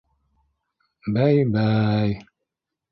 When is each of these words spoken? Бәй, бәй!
Бәй, 1.19 1.47
бәй! 1.59 2.19